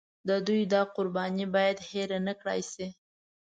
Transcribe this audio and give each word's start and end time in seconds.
د 0.27 0.29
دوی 0.47 0.61
دا 0.73 0.81
قرباني 0.95 1.45
باید 1.55 1.77
هېره 1.89 2.19
نکړای 2.27 2.61
شي. 2.71 2.87